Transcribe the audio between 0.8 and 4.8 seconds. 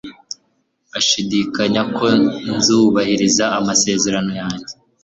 Ashidikanya ko nzubahiriza amasezerano yanjye.